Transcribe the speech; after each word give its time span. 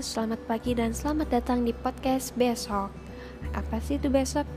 selamat 0.00 0.40
pagi 0.48 0.72
dan 0.72 0.96
selamat 0.96 1.28
datang 1.28 1.60
di 1.60 1.76
podcast 1.76 2.32
besok. 2.32 2.88
Apa 3.52 3.84
sih 3.84 4.00
itu 4.00 4.08
besok? 4.08 4.48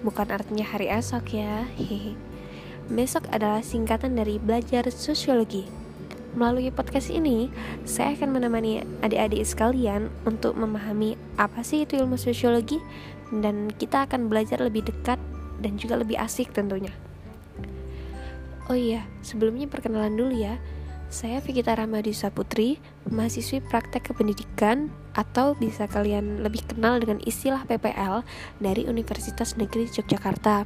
Bukan 0.00 0.32
artinya 0.32 0.64
hari 0.64 0.88
esok 0.88 1.36
ya. 1.36 1.68
Hehe. 1.76 2.16
Besok 2.88 3.28
adalah 3.28 3.60
singkatan 3.60 4.16
dari 4.16 4.40
belajar 4.40 4.88
sosiologi. 4.88 5.68
Melalui 6.32 6.72
podcast 6.72 7.12
ini, 7.12 7.52
saya 7.84 8.16
akan 8.16 8.32
menemani 8.32 8.80
adik-adik 9.04 9.44
sekalian 9.44 10.08
untuk 10.24 10.56
memahami 10.56 11.20
apa 11.36 11.60
sih 11.60 11.84
itu 11.84 12.00
ilmu 12.00 12.16
sosiologi 12.16 12.80
dan 13.28 13.68
kita 13.76 14.08
akan 14.08 14.32
belajar 14.32 14.56
lebih 14.56 14.88
dekat 14.88 15.20
dan 15.60 15.76
juga 15.76 16.00
lebih 16.00 16.16
asik 16.16 16.48
tentunya. 16.56 16.96
Oh 18.72 18.78
iya, 18.78 19.04
sebelumnya 19.20 19.68
perkenalan 19.68 20.16
dulu 20.16 20.32
ya. 20.32 20.56
Saya 21.12 21.44
Fikita 21.44 21.76
Ramadisa 21.76 22.32
Putri, 22.32 22.80
mahasiswi 23.04 23.60
praktek 23.60 24.08
kependidikan 24.08 24.88
atau 25.12 25.52
bisa 25.52 25.84
kalian 25.84 26.40
lebih 26.40 26.64
kenal 26.64 27.04
dengan 27.04 27.20
istilah 27.28 27.68
PPL 27.68 28.24
dari 28.64 28.88
Universitas 28.88 29.60
Negeri 29.60 29.92
Yogyakarta. 29.92 30.64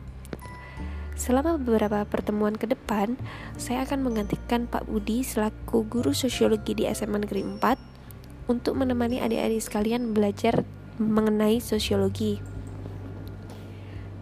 Selama 1.19 1.59
beberapa 1.59 2.07
pertemuan 2.07 2.55
ke 2.55 2.71
depan, 2.71 3.19
saya 3.59 3.83
akan 3.83 4.07
menggantikan 4.07 4.71
Pak 4.71 4.87
Budi 4.87 5.27
selaku 5.27 5.83
guru 5.83 6.15
sosiologi 6.15 6.79
di 6.79 6.87
SMA 6.95 7.27
Negeri 7.27 7.43
4 7.43 8.47
untuk 8.47 8.79
menemani 8.79 9.19
adik-adik 9.19 9.59
sekalian 9.59 10.15
belajar 10.15 10.63
mengenai 11.03 11.59
sosiologi. 11.59 12.39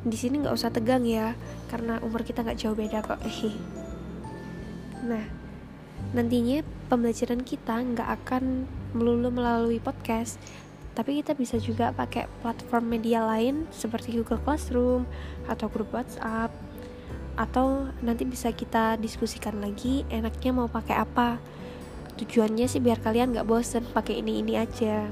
Di 0.00 0.16
sini 0.16 0.40
nggak 0.40 0.56
usah 0.56 0.72
tegang 0.72 1.04
ya, 1.04 1.36
karena 1.68 2.00
umur 2.00 2.24
kita 2.24 2.40
nggak 2.40 2.56
jauh 2.56 2.72
beda 2.72 3.04
kok. 3.04 3.20
nah, 5.12 5.43
nantinya 6.12 6.60
pembelajaran 6.92 7.40
kita 7.40 7.80
nggak 7.80 8.08
akan 8.20 8.68
melulu 8.92 9.32
melalui 9.32 9.80
podcast 9.80 10.36
tapi 10.94 11.18
kita 11.18 11.34
bisa 11.34 11.58
juga 11.58 11.90
pakai 11.90 12.30
platform 12.44 12.86
media 12.86 13.26
lain 13.26 13.66
seperti 13.74 14.14
Google 14.14 14.38
Classroom 14.42 15.08
atau 15.50 15.66
grup 15.66 15.90
WhatsApp 15.90 16.54
atau 17.34 17.90
nanti 17.98 18.22
bisa 18.22 18.54
kita 18.54 18.94
diskusikan 19.00 19.58
lagi 19.58 20.06
enaknya 20.06 20.54
mau 20.54 20.70
pakai 20.70 21.02
apa 21.02 21.42
tujuannya 22.14 22.70
sih 22.70 22.78
biar 22.78 23.02
kalian 23.02 23.34
nggak 23.34 23.48
bosen 23.48 23.82
pakai 23.90 24.22
ini 24.22 24.38
ini 24.38 24.54
aja 24.54 25.10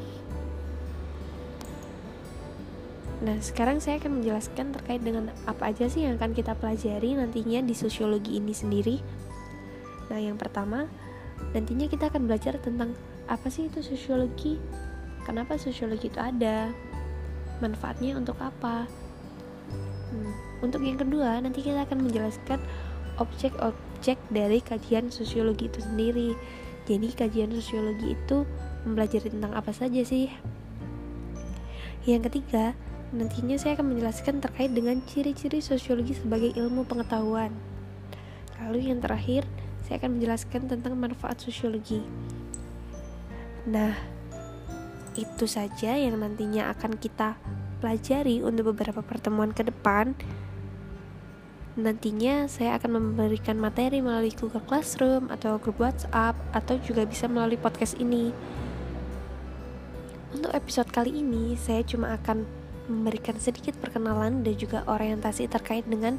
Nah, 3.22 3.38
sekarang 3.38 3.78
saya 3.78 4.02
akan 4.02 4.18
menjelaskan 4.18 4.74
terkait 4.74 4.98
dengan 4.98 5.30
apa 5.46 5.70
aja 5.70 5.86
sih 5.86 6.02
yang 6.02 6.18
akan 6.18 6.34
kita 6.34 6.58
pelajari 6.58 7.14
nantinya 7.14 7.62
di 7.62 7.70
sosiologi 7.70 8.42
ini 8.42 8.50
sendiri. 8.50 8.98
Nah, 10.10 10.18
yang 10.18 10.40
pertama, 10.40 10.88
nantinya 11.52 11.86
kita 11.86 12.08
akan 12.10 12.26
belajar 12.26 12.58
tentang 12.58 12.96
apa 13.30 13.46
sih 13.52 13.70
itu 13.70 13.84
sosiologi, 13.84 14.58
kenapa 15.22 15.54
sosiologi 15.60 16.10
itu 16.10 16.18
ada, 16.18 16.72
manfaatnya 17.62 18.18
untuk 18.18 18.38
apa. 18.42 18.90
Hmm. 20.10 20.32
Untuk 20.62 20.82
yang 20.82 20.98
kedua, 20.98 21.38
nanti 21.42 21.62
kita 21.62 21.86
akan 21.86 22.06
menjelaskan 22.06 22.58
objek-objek 23.20 24.18
dari 24.32 24.58
kajian 24.62 25.10
sosiologi 25.10 25.70
itu 25.70 25.78
sendiri. 25.82 26.34
Jadi, 26.86 27.14
kajian 27.14 27.54
sosiologi 27.54 28.18
itu 28.18 28.42
mempelajari 28.82 29.30
tentang 29.30 29.54
apa 29.54 29.70
saja 29.70 30.02
sih? 30.02 30.26
Yang 32.02 32.34
ketiga, 32.34 32.74
nantinya 33.14 33.54
saya 33.54 33.78
akan 33.78 33.94
menjelaskan 33.94 34.42
terkait 34.42 34.74
dengan 34.74 34.98
ciri-ciri 35.06 35.62
sosiologi 35.62 36.18
sebagai 36.18 36.50
ilmu 36.58 36.82
pengetahuan. 36.82 37.54
Lalu 38.58 38.90
yang 38.90 38.98
terakhir, 38.98 39.46
saya 39.92 40.08
akan 40.08 40.16
menjelaskan 40.16 40.72
tentang 40.72 40.96
manfaat 40.96 41.36
sosiologi. 41.44 42.00
Nah, 43.68 43.92
itu 45.12 45.44
saja 45.44 45.92
yang 46.00 46.16
nantinya 46.16 46.72
akan 46.72 46.96
kita 46.96 47.36
pelajari 47.84 48.40
untuk 48.40 48.72
beberapa 48.72 49.04
pertemuan 49.04 49.52
ke 49.52 49.68
depan. 49.68 50.16
Nantinya 51.76 52.48
saya 52.48 52.80
akan 52.80 52.88
memberikan 53.04 53.60
materi 53.60 54.00
melalui 54.00 54.32
Google 54.32 54.64
Classroom 54.64 55.28
atau 55.28 55.60
grup 55.60 55.76
WhatsApp 55.76 56.40
atau 56.56 56.80
juga 56.80 57.04
bisa 57.04 57.28
melalui 57.28 57.60
podcast 57.60 58.00
ini. 58.00 58.32
Untuk 60.32 60.56
episode 60.56 60.88
kali 60.88 61.20
ini, 61.20 61.52
saya 61.60 61.84
cuma 61.84 62.16
akan 62.16 62.48
memberikan 62.88 63.36
sedikit 63.36 63.76
perkenalan 63.76 64.40
dan 64.40 64.56
juga 64.56 64.88
orientasi 64.88 65.52
terkait 65.52 65.84
dengan 65.84 66.16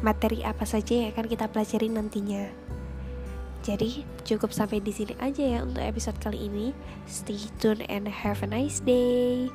materi 0.00 0.40
apa 0.48 0.64
saja 0.64 0.96
yang 0.96 1.12
akan 1.12 1.28
kita 1.28 1.44
pelajari 1.52 1.92
nantinya. 1.92 2.75
Jadi 3.66 4.06
cukup 4.22 4.54
sampai 4.54 4.78
di 4.78 4.94
sini 4.94 5.18
aja 5.18 5.42
ya 5.42 5.58
untuk 5.66 5.82
episode 5.82 6.14
kali 6.22 6.46
ini. 6.46 6.70
Stay 7.10 7.50
tune 7.58 7.82
and 7.90 8.06
have 8.06 8.46
a 8.46 8.48
nice 8.48 8.78
day. 8.78 9.50